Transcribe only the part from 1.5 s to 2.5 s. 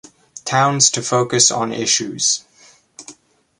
on issues.